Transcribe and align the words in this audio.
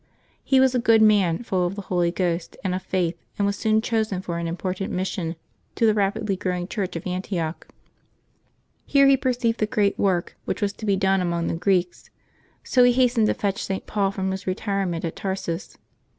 He 0.43 0.59
was 0.59 0.73
a 0.73 0.79
good 0.79 1.03
man, 1.03 1.43
full 1.43 1.67
of 1.67 1.75
the 1.75 1.83
Holy 1.83 2.09
Ghost 2.09 2.57
and 2.63 2.73
of 2.73 2.81
faith, 2.81 3.23
and 3.37 3.45
was 3.45 3.55
soon 3.55 3.81
chosen 3.83 4.19
for 4.23 4.39
an 4.39 4.47
important 4.47 4.91
mission 4.91 5.35
to 5.75 5.85
the 5.85 5.93
rapidly 5.93 6.35
growing 6.35 6.67
Church 6.67 6.95
of 6.95 7.05
Antioch. 7.05 7.67
Here 8.87 9.05
he 9.05 9.15
per 9.15 9.31
ceived 9.33 9.57
the 9.57 9.67
great 9.67 9.99
work 9.99 10.35
which 10.45 10.59
was 10.59 10.73
to 10.73 10.87
be 10.87 10.95
done 10.95 11.21
among 11.21 11.45
the 11.49 11.53
Greeks, 11.53 12.09
so 12.63 12.83
he 12.83 12.93
hastened 12.93 13.27
to 13.27 13.35
fetch 13.35 13.63
St. 13.63 13.85
Paul 13.85 14.09
from 14.09 14.31
his 14.31 14.47
retire 14.47 14.87
ment 14.87 15.05
at 15.05 15.15
Tarsus. 15.15 15.77